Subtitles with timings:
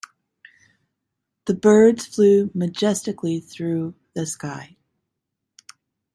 [1.45, 4.75] The birds flew majestically through the sky.